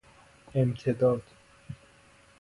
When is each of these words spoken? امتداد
امتداد 0.55 1.21